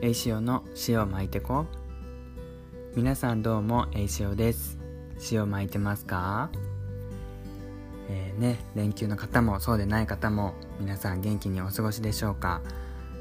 [0.00, 1.66] エイシオの塩巻いてこ
[2.94, 4.78] 皆さんどうもエイシオです。
[5.32, 6.50] 塩巻いてますか？
[8.08, 12.62] えー、ね連休の方もそうでない方も皆さん元気にお過ごしでしょうか？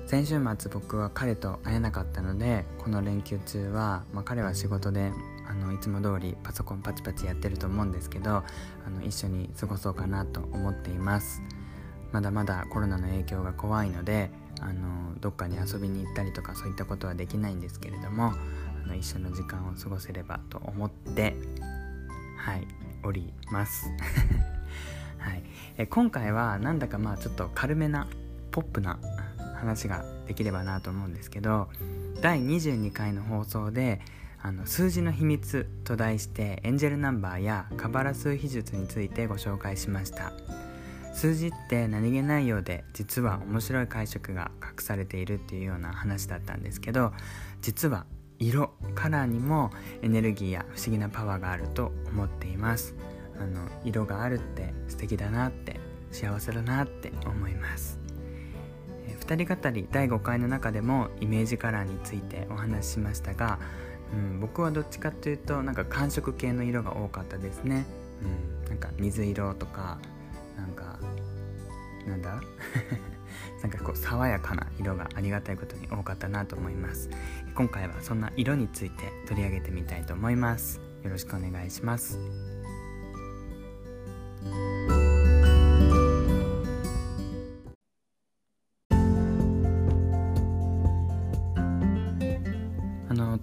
[0.05, 5.11] 先週末僕は彼と会えなかったのでこの連休中は、まあ、彼は仕事で
[5.49, 8.43] あのいつも通りパソコンパチパチやってると思うんですけどあ
[8.87, 11.41] の一緒に過ごそうかなと思っています。
[12.11, 14.29] まだまだコロナの影響が怖いので
[14.61, 18.33] あのどっかに遊びに行ったりとかそういったことはできないんですけれども
[18.83, 21.35] あの一緒の時間を過ごせればと思って
[22.37, 22.67] はい
[23.03, 23.89] おります。
[25.19, 25.43] はい、
[25.77, 28.07] え今回はなんだかまあちょっと軽めな
[28.51, 28.99] ポップな
[29.55, 31.67] 話ができればなと思うんですけど
[32.21, 33.99] 第22回の放送で
[34.41, 40.31] あの数字の秘密と題してエンジェルナンバーやカバラ数秘術についてご紹介しました。
[41.17, 47.11] 数字って何気ないようで実は面白い解釈が隠されているっていうような話だったんですけど
[47.59, 48.05] 実は
[48.37, 49.71] 色カラーにも
[50.03, 52.93] エネルギーや不思議なパワーがあると思っています。
[53.39, 55.79] あの色があるって素敵だなって
[56.11, 57.99] 幸せだなって思います。
[59.21, 63.57] 2人語り第5回の中でもイメージカラーについてお話ししましたが、
[64.13, 67.85] うん、僕はどっちかというとなんか寒色系の色が多かったですね、
[68.21, 69.97] うん、なんか水色とか
[70.57, 70.99] なんか
[72.07, 72.41] なんだ？
[73.61, 77.09] なんかこう爽やかな色がありがたいことに多かったなと思います。
[77.55, 80.79] 今回はそんな色について取り上げてみたいと思います。
[81.03, 82.19] よろしくお願いします。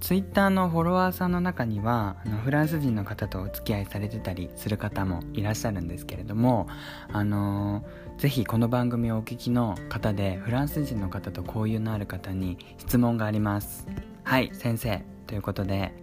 [0.04, 6.68] ツイッターのフォロワーさんの中にはあのフランス人の方とお付き合いされてたりする方もいらっしゃるんですけれども
[7.10, 13.86] あのー、ぜひこの番組をお聞きの方でフランス人の方と交友のある方に質問があります。
[14.24, 15.02] はい先生。
[15.26, 15.94] ということで。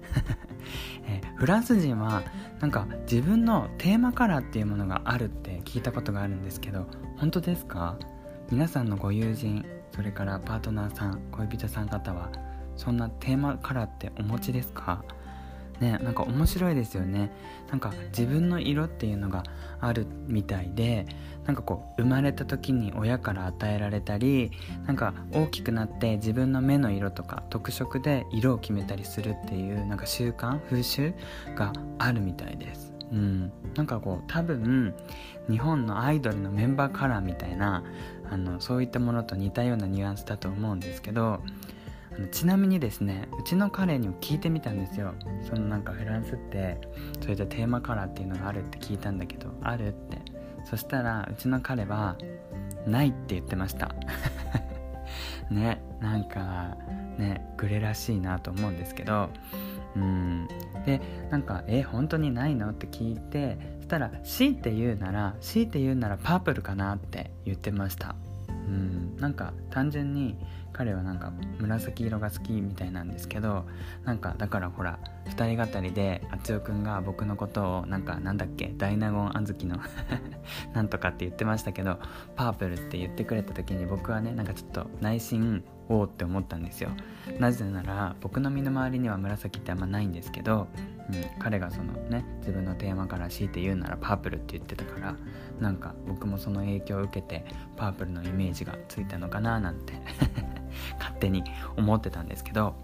[1.05, 2.23] えフランス人は
[2.59, 6.87] なんか自分のテーマカラーっていうものがあるって聞いたことがあるんですけど
[7.17, 7.99] 本当ですか？
[8.49, 9.64] 皆さんのご友人
[9.95, 12.31] それからパートナーさん恋人さん方は
[12.81, 15.03] そんなテーマカラーってお持ちですか？
[15.80, 17.31] ねなんか面白いですよね。
[17.69, 19.43] なんか自分の色っていうのが
[19.80, 21.05] あるみたいで
[21.45, 24.52] なんかこう生まれた時に親から与えられたり
[24.86, 31.14] なんか大きくなって自分の目の色とか特色で色を決めたりするっていうなんか習慣風習
[31.55, 32.91] があるみたいです。
[33.11, 34.93] うん、なんかこう多分
[35.49, 37.83] 日本のアイドルのメンバーカラーみたいな
[38.30, 41.41] あのそういったものと似たようなニュアンスだと思うんですけど
[42.32, 45.14] ちなみにですねうちの彼にも聞いてみたんですよ。
[45.44, 46.80] そのなんかフランスって
[47.22, 50.42] そういったテーマカラーっていうのがあるって聞いたんだけどあるって。
[50.66, 52.17] そしたらうちの彼は
[52.86, 53.95] ないって言ってました。
[55.50, 56.77] ねなんか
[57.17, 59.30] ねグレらしいなと思うんですけど。
[59.95, 60.48] うん。
[60.86, 68.16] でなんか「え本当にないの?」って聞いてそしたら強いて言うなら強いて言うならパープルかなって言ってました。
[68.48, 69.17] うん。
[69.17, 70.38] なんか単純に
[70.73, 73.65] 彼はなんか紫色が好きみたいなんですけど
[74.05, 74.99] なんかだからほら
[75.30, 79.77] 2人語りであつよくんが僕のことをなんかなんだっけダイナゴンあずきの
[80.73, 81.99] なんとかって言ってましたけど
[82.36, 86.89] パープルって言ってくれた時に僕はねなんかちょっと内心おおって思ったんですよ。
[87.39, 90.67] なぜなら僕の身の回りには紫ってあんまないんですけど、
[91.09, 95.15] うん、彼がそのね自分のテーマから強いて言うならパープルって言ってたから
[95.59, 97.45] なんか僕もその影響を受けて
[97.76, 99.93] パープルのイメージがついたのかななんて
[100.98, 101.43] 勝手に
[101.76, 102.76] 思ってたんですけど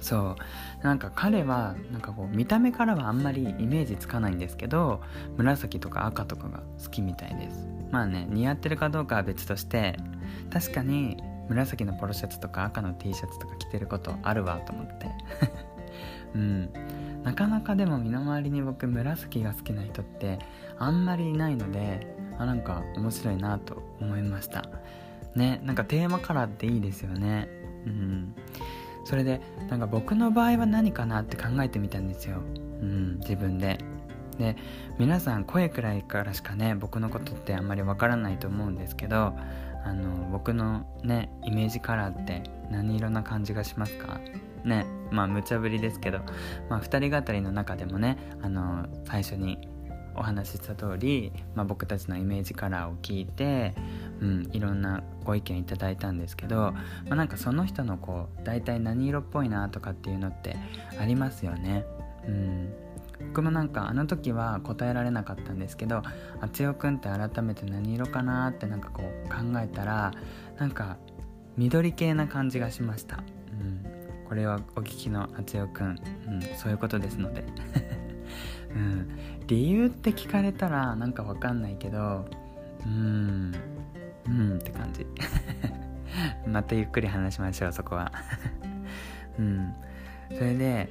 [0.00, 0.36] そ
[0.82, 0.84] う。
[0.84, 5.00] なんか彼はなんかこう見た目からはあんまりイメージつかないんですけど
[5.36, 7.66] 紫とか赤とかが好きみたいです。
[7.90, 9.96] まあね似合ってるかどうかは別として
[10.50, 11.16] 確かに
[11.48, 15.10] 紫のポロシャツとか赤の T シャツとか着てることあるわと思って。
[16.34, 16.70] うん。
[17.22, 20.38] なかなかでも身の回りに僕紫が好きな人って
[20.78, 22.06] あんまりいないので
[22.38, 24.64] あなんか面白いなと思いました。
[25.34, 27.48] ねなんかテーマカラーっていいですよね。
[27.86, 28.34] うん。
[29.06, 32.38] それでなんか僕の場合は何かなって考えてみたんですよ。
[32.82, 33.78] うん自分で。
[34.36, 34.56] で
[34.98, 39.32] 皆さん声くらいからしかね僕のことってあんまりわからないと思うんですけど
[39.84, 44.20] あの僕のねイメージカラーって何色な感じがしますか？
[44.64, 46.18] ねまあ無茶ぶりですけど、
[46.68, 49.68] まあ、2人語りの中でもねあの最初に
[50.16, 53.74] お話しした通り、まあ、僕たちのイメージカラーを聞いて、
[54.20, 56.74] うん、いろんなご意見いただいたんですけど、ま
[57.10, 60.56] あ、なんかその人のこう大体何色っぽいなとかっていうのって
[60.98, 61.84] ありますよね。
[62.26, 62.72] うん。
[63.28, 66.02] 僕もなんかあの時は答えられなかったんですけど
[66.40, 70.12] あつよくんって改めて何色かなってなんかこう考えたら
[70.58, 70.98] なんか
[71.56, 73.22] 緑系な感じがしました、
[73.52, 73.84] うん。
[74.28, 77.44] これはお聞きのあつよくん、うん、そういうことですので。
[78.76, 79.08] うん。
[79.46, 82.26] 理由って聞かれたらなんかわかんないけど
[82.84, 83.54] うん
[84.26, 85.06] うんって感じ。
[86.46, 88.12] またゆっくり話しましょうそこは。
[89.38, 89.74] うん。
[90.36, 90.88] それで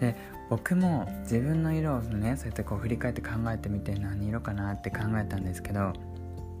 [0.00, 0.16] で
[0.50, 5.92] 僕も自分の色をねそうやってこう振り返って考えてみて何色かなって考えたんですけど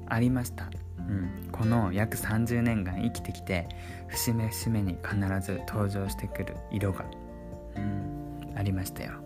[0.06, 3.68] ありました、うん、この約30年間生きてきて
[4.08, 7.04] 節目節目に必ず登場してくる色が、
[7.76, 9.23] うん、ありましたよ。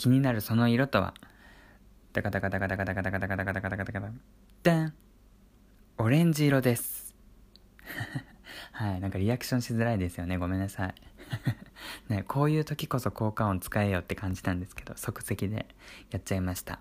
[0.00, 1.12] 気になるその色とは？
[2.14, 4.12] ダカダカダカダカダカダカダカダカダカダカダカダ
[4.62, 4.94] ダン
[5.98, 7.14] オレンジ色です
[8.72, 10.38] はい、なんかリアクションしづらいですよね。
[10.38, 10.94] ごめんなさい。
[12.08, 15.66] ね、こういう時こそ効果音使えよって感じたんですけど、即席で
[16.10, 16.80] やっちゃいました。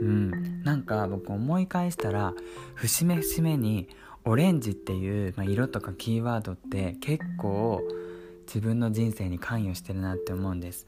[0.00, 2.34] うん、なんか僕思い返したら
[2.76, 3.88] 節目節目に
[4.24, 7.80] オレンジっていう、まあ、色とかキーワードって結構
[8.46, 10.86] 自分の人生に関与してるなって思うんです。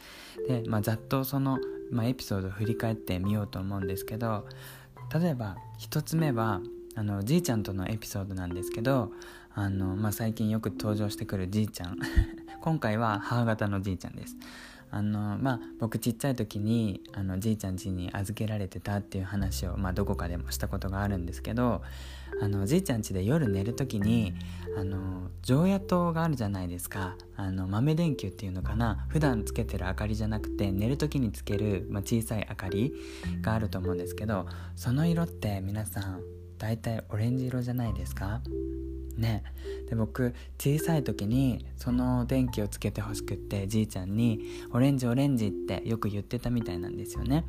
[0.48, 1.58] で、まあ、ざっとその、
[1.90, 4.46] まあ、エピソードを振り返ってみようと思うんですけど
[5.12, 6.60] 例えば1つ目は
[6.94, 9.12] あのじいちゃんとのエピソードなんですけど
[9.54, 11.98] あの、まあ、最近よく登場してくるじいちゃん。
[12.60, 14.36] 今回は母方のじいちゃんです。
[14.92, 21.82] あのまあ僕ちっちゃい時にあのじいちゃん家に預けられてたっていう話を、まあ、どこかでもしたことがあるんですけど
[22.42, 24.34] あのじいちゃん家で夜寝る時に
[24.76, 27.16] あの常夜灯があるじゃないですか。
[27.36, 29.06] あの豆電球っていうのかな。
[29.08, 32.94] 普段つけてる明かりじゃなくて寝る時につける、まあ、小さい明かり
[33.42, 34.46] があると思うんですけど
[34.76, 36.20] その色って皆さん
[36.58, 38.40] 大体オレンジ色じゃないですか？
[39.20, 39.42] ね。
[39.88, 44.40] で僕小さい時にその電気をつけてほしくってじいちゃんに
[44.72, 47.44] 「オレンジオレンジ」ってよく言ってたみたいなんですよね。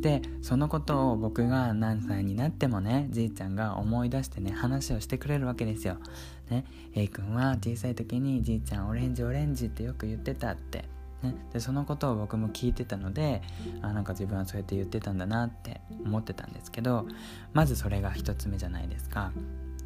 [0.00, 5.98] でそのことを僕が何歳になってもねじいちゃんが思い出してね話をしてくれるわけですよ。
[6.50, 6.64] ね
[6.94, 10.84] A 君は小さい時にじいちゃんオレンジオレンジってよく言ってたって。
[11.22, 13.40] ね、でそのことを僕も聞いてたので
[13.80, 17.06] あなんか自分はそうやって言ってたんだなって思ってたんですけど
[17.54, 19.32] まずそれが1つ目じゃないですか。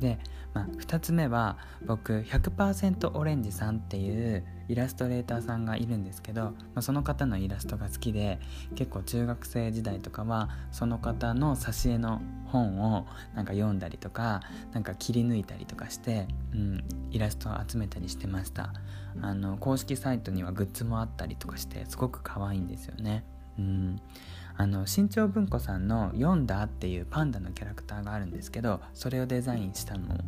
[0.01, 0.19] で、
[0.55, 8.39] まあ、2つ目は僕100%オレンジさんっていうイラストレーターさんがいるんですけど、まあ、その方のイラストが好きで
[8.75, 14.43] 結構中学生時代とかはその方の挿絵の本をなんか読んだりとか
[14.73, 18.73] なんか切り抜いたりとかして、うん、イラストを集めたりしてました。
[19.23, 23.25] あの公式サイトにはグッズもあったりとかしてすごく可愛いんですよね。
[23.59, 24.01] うん。
[24.61, 30.19] あの新潮文庫さんの「読んだ」っていうパンダのキャラクターがあるんですけどそれをデザインしたのも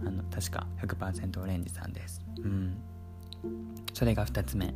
[0.00, 2.22] あの確か100%オレンジさんです。
[2.38, 2.78] うん
[3.92, 4.74] それが2つ目。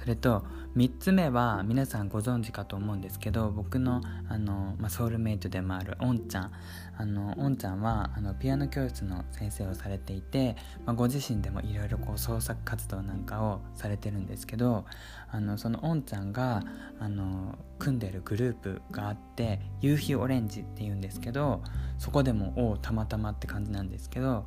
[0.00, 0.44] それと
[0.76, 6.52] 3つ目は皆さんご存知かと思うんですけど僕のあの、まあ、ソウルメイトでもあるおんちゃん。
[7.00, 14.84] あのおんちゃんはあのピアノ教室の先生をされていて、まあ、ご自身でもいろいろ創作活動なんかをされてるんですけど
[15.30, 16.64] あのそのおんちゃんが
[16.98, 21.62] あの組んでるグループがあって夕日オレンジっていうんですけど
[21.98, 24.44] そこでもおたまたまって感じなんですけど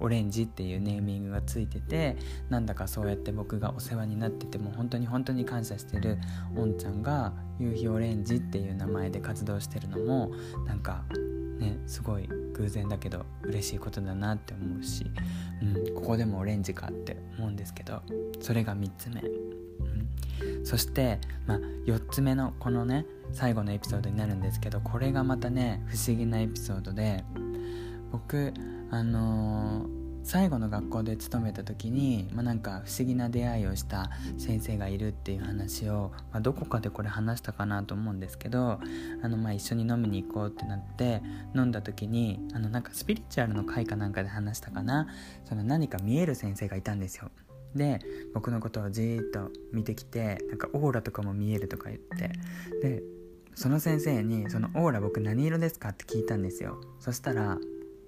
[0.00, 2.16] オレンジっていうネーミングがついてて
[2.48, 6.18] なんだかそうやって僕がお世話になってても本当に本当に感謝してる
[6.56, 10.30] おんちゃんが夕日オレンジっていう名前で活動してるのも
[10.66, 11.04] なんか
[11.58, 15.10] ねすごい偶然だけど嬉しいことだなって思うし、
[15.62, 18.02] うん、ここでもオレンジかって思うんですけど
[18.40, 27.24] それが3つ目、うん、そして、まあ、4つ目のこのね最後のエピソードになるんですけどこれがまたね不思議なエピソードで
[28.12, 28.52] 僕
[28.90, 29.95] あのー、
[30.26, 38.80] 最後の学校で勤めた時に、まあ、なんか不思議な出会いをした先生がいるっていう話を、まあ、どこかでこれ話したかなと思うんですけど
[39.22, 41.22] あのまあ一緒に飲みに行こうってなって
[41.54, 45.06] 飲んだ時にあのなんかスピリチュアルの会かなんかで話したかな
[45.44, 47.30] その何か見える先生がいたんですよ。
[47.76, 48.00] で
[48.34, 52.32] 僕のことをじーっと見てきてなんかオーラとかも見えるとか言って
[52.82, 53.02] で
[53.54, 57.58] その先生に「そのオーラ僕何色ですか?」って聞いたんですよそしたら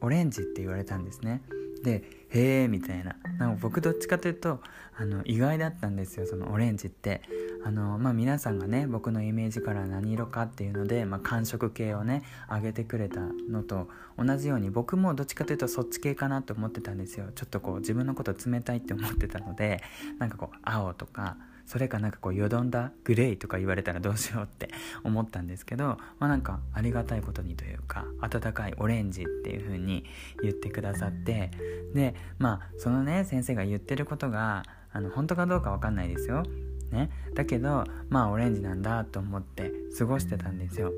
[0.00, 1.42] オレンジって言われたんですね
[1.82, 3.16] でへえみたいな。
[3.38, 4.60] なんか僕どっちかというと
[4.96, 7.22] あの意外だったんですよそのオレンジって。
[7.64, 13.20] あのまあ皆さんがね僕のイメージから何色かっていうので、まあ、寒色系をね上げてくれた
[13.50, 17.26] のと同じように僕もどっちかというとそっち系かなと思ってたんですよ。
[17.34, 19.82] ちょっとこう自分のこと冷たいって思ってたので
[20.18, 21.36] なんかこう青とか
[21.68, 24.70] それかなんかこうよどんだグレーとか言われたらどうしようって
[25.04, 30.04] 思ったんですけどまあなんかありがたいことにというか温かいオレンジっていう風に
[30.42, 31.50] 言ってくださって
[31.94, 36.42] でまあそのね先生が言ってることがあの本当かどうかわかんないですよ。
[36.90, 37.10] ね。
[37.34, 40.90] だけどまあオレンジなんだと思って過ごしてたんですよ。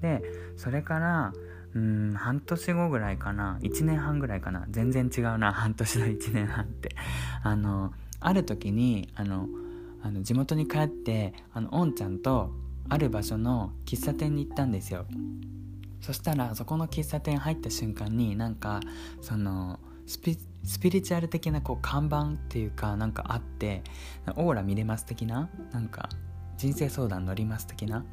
[0.00, 0.22] で
[0.56, 1.32] それから
[1.74, 3.58] うん半年後ぐらいかな。
[3.60, 4.64] 1年半ぐらいかな。
[4.70, 5.52] 全然違うな。
[5.52, 6.96] 半年の1年半って。
[7.42, 9.48] あのある時にあの
[10.02, 12.50] あの地元に帰ってあのおんちゃんと
[12.88, 15.06] ある場所の喫茶店に行ったんですよ。
[16.00, 18.80] そしたらそこの喫茶店入った瞬間になんか
[19.20, 20.36] そのスピ
[20.90, 23.82] リチュアル的なこう看板っていうかなんかあって
[24.36, 26.08] オーラ見れます的ななんか
[26.62, 28.04] 人生相談乗ります的な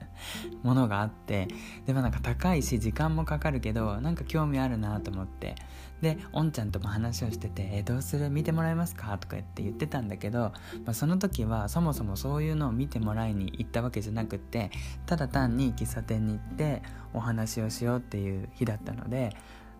[0.62, 1.48] ものがあって
[1.86, 5.54] でもなんか高いし時間もかかるけどなんか興味あるなと思って
[6.02, 8.28] でおんちゃんとも話をしてて「えどうする？
[8.28, 10.52] 見てもらえますか?」とか言って言ってたんだけど、
[10.84, 14.70] まあ、その時はそもそもそういうのを見てもらいに行ったわけじゃなくって
[15.06, 16.82] ただ単に喫茶店に行って
[17.14, 19.34] お話をしようっていう日だったので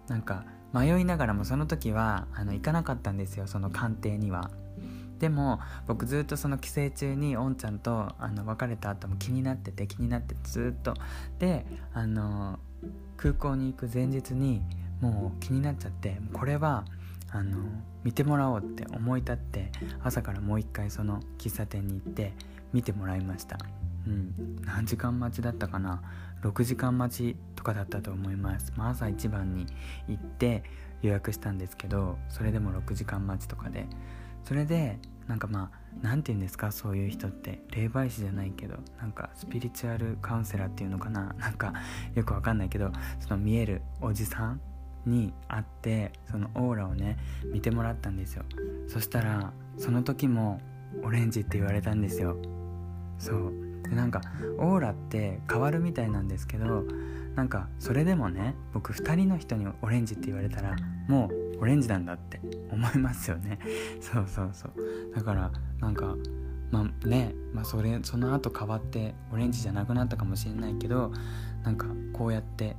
[0.09, 4.51] なんか迷いながらもその時はあの行かなかったんですよその鑑定には。
[5.19, 10.95] でも僕ずっとその帰省中におんちゃんとあの別れた後も気になってて気になってずっと。
[11.39, 12.59] であの
[13.17, 14.63] 空港に行く前日に
[15.01, 16.85] もう気になっちゃってこれは
[17.31, 17.59] あの
[18.05, 19.71] 見てもらおうって思い立って
[20.03, 22.33] 朝からもう一回その喫茶店に行って
[22.73, 23.59] 見てもらいました。
[24.07, 24.57] うん。
[24.65, 26.03] 何時間待ちだったかな
[26.43, 29.67] ？6時間待ちとかだったと思います、まあ、朝一番に
[30.07, 30.63] 行って
[31.03, 33.87] 予約したんですけどそれでも6時間待ちとかで。
[34.47, 37.61] それでなんかまあ何て言うんですかそういう人って。
[37.71, 41.35] 霊媒師じゃないけどなんかスピリチュアルカウンセラーっていうのかな。
[41.39, 41.73] なんか
[42.15, 44.61] よくわかんないけどその見えるおじさん
[45.05, 47.17] に会ってそのオーラをね
[47.53, 48.45] 見てもらったんですよ。
[48.87, 50.61] そしたらその時も
[51.03, 52.37] オレンジって言われたんですよ。
[53.19, 53.53] そう。
[53.83, 54.21] でなんか
[54.59, 56.85] オーラって変わるみたいなんですけど
[57.37, 60.75] なんかそれでもね僕2人の人にオレンジって言われたら
[61.07, 62.41] もうオレンジなんだって
[62.73, 63.59] 思いますよね。
[64.01, 65.15] そうそうそう。
[65.15, 66.17] だからなんか
[66.71, 71.13] まあね、まあ、それその後変わってオレンジじゃなくなったかもしれないけど
[71.63, 72.75] なんかこうやって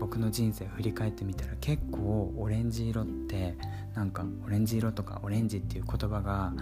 [0.00, 3.56] 僕の人生を振り返ってみたら結構オレンジ色って
[3.94, 6.52] なんかオレンジ色とかオレンジっていう言葉が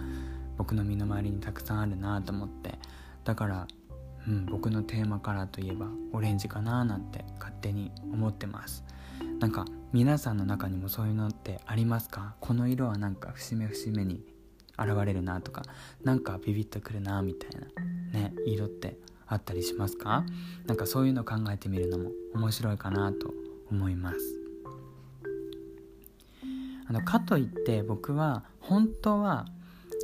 [0.57, 2.77] 僕の身の回りにたくさんあるなと思って。
[3.23, 3.67] だから
[4.27, 8.83] うん、僕のテーマカラーといえばオレンジかななんて勝手に思ってます。
[9.39, 12.35] なんか皆さんの中にもそういうのってありますか？
[12.41, 14.21] この色はなんか節目節目に
[14.77, 15.63] 現れるなとか。
[16.03, 17.51] なんかビビッとくるなみたい
[18.13, 20.25] なね色ってあったりしますか？
[20.65, 23.33] なんかそういうの考えてみるのも面白いかなと
[23.71, 24.17] 思います。
[26.89, 29.45] あのかといって僕は本当は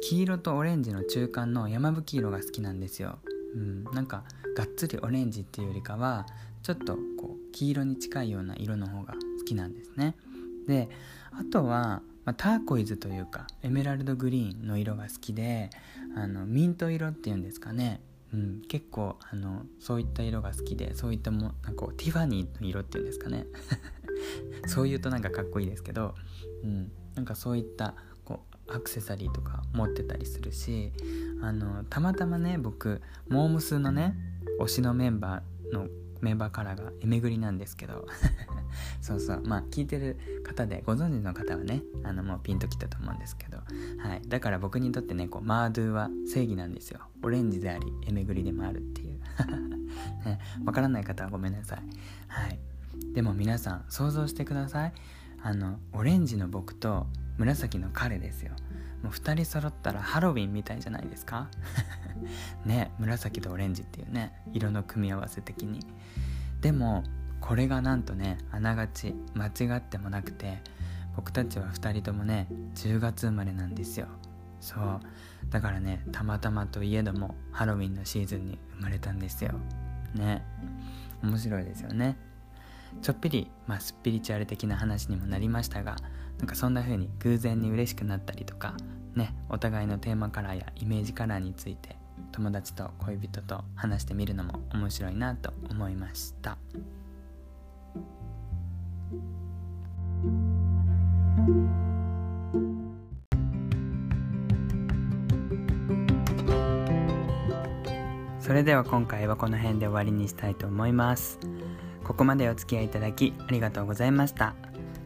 [0.02, 3.20] 黄色とオレンジの中間の山吹色が好きなんですよ。
[3.54, 4.24] うん、なんか
[4.56, 6.26] がっつりオレンジっていうよりかは
[6.62, 10.16] ちょっとこう黄色に近いような色の方が好きなんですね。
[10.68, 10.90] で
[11.32, 15.70] あとは、まあ、ターコイズというかエメラルドグリーンの色が好きで
[16.16, 18.02] あのミント色っていうんですかね。
[18.34, 23.46] うん、結構あのそういった色が好きでそういったもなんかティファニーの色っていうんですかね。
[24.66, 26.16] そう言うとなんかかっこいいですけど、
[26.64, 27.96] うん、なんかそういった
[28.68, 30.92] アクセサリーとか持ってたりするし
[31.42, 34.16] あのたまたまね僕モームスのね
[34.60, 35.88] 推しのメンバーの
[36.22, 38.08] メンバーカラーがエメグリなんですけど。
[39.02, 39.42] そうそう。
[39.46, 47.02] まあ聞いてる方でご存知の方はねあのもうピンときたと思うんですけど、はい、だから僕にとってねこうマードゥは正義なんですよ。
[47.22, 49.20] オレンジでありエメグリでもあるっていう、
[50.26, 51.80] ね、わからない方はごめんなさい。
[52.30, 52.60] はい。
[53.14, 54.94] でも皆さん想像してください。
[55.42, 58.52] あのオレンジの僕と紫の彼ですよ。
[59.02, 61.50] もう2人揃ったらハロウィンみたいじゃないですか？
[62.66, 65.80] ね紫とオレンジっていうね色の組み合わせ的に。
[66.62, 67.04] でも
[67.42, 70.62] これがなんとねあながち間違ってもなくて
[71.16, 74.08] 僕たちは2人ともね10月生まれなんですよ。
[74.62, 75.00] そう。
[75.50, 79.54] だからねたまたまといえどもハロウィンのシーズンに生まれたんですよ。
[80.16, 80.44] ね。
[81.22, 82.16] 面白いですよね。
[83.02, 85.96] ちょっぴり、まあ、スピリチュアル的な話にもなりましたが
[86.40, 88.76] なんかそんな風に偶然に嬉しくなったりとか
[89.16, 91.96] ねお互いのテーマカラーやイメージカラーについて
[92.32, 96.58] 友達と恋人と話してみるのも面白いなと思いました。
[108.40, 111.40] それでは今回はこの辺で終わりにしたいと思います。
[112.04, 114.54] ここまでお付き合いいただきありがとうございました。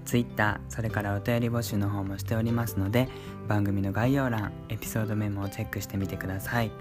[0.08, 3.10] Twitter それからお便り募集の方もしておりますので
[3.48, 6.72] 番組の概要欄エピソードメモをチェックしてみてください。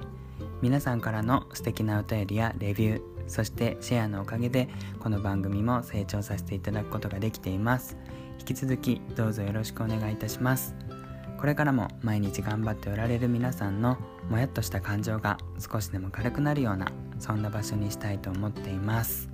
[0.63, 4.69] 皆さんからの素敵なお便りやレビューそしてシェアのおかげで
[5.01, 7.97] この番組も成長させていただくことができています。
[8.39, 10.75] 引き続きどうぞよろしくお願いいたします。
[11.39, 13.99] これからも毎日頑張っておられる皆さんの
[14.31, 16.87] もやっとした感情が少しでも軽くなるような
[17.19, 19.29] そんな場所にしたいと思っています。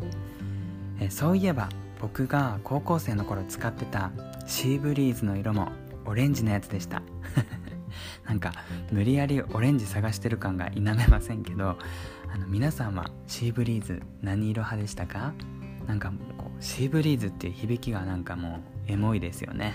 [0.98, 1.68] えそういえば
[2.02, 4.10] 僕が高校生の頃使ってた
[4.44, 5.70] シーブリーズの色も
[6.04, 7.00] オレンジのやつでした。
[8.26, 8.52] なんか
[8.90, 11.78] 無理やりオレンジ探してる感が否めませんけど
[12.32, 15.32] あの皆さんはシーブリーズ何色派でしたか？
[15.86, 19.72] なんかこうシーブリーズっていう響きがなんかもうエモいですよね。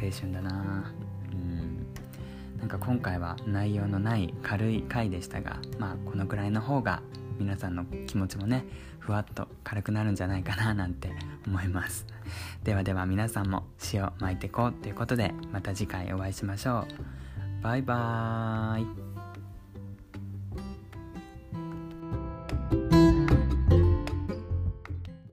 [0.00, 0.92] 青春だな。
[1.32, 1.86] うん。
[2.60, 7.02] なんか今回は内容のない軽い回でしたがまあこのくらいの方が
[7.40, 8.64] 皆さんの気持ちもね
[8.98, 11.10] ふわっと軽くなるんじゃないかななんて
[11.46, 12.06] 思います。
[12.62, 16.86] ではでは皆さんも塩巻いてこうということでまた次回お会いしましょ
[17.60, 17.62] う。
[17.62, 19.09] バイバーイ。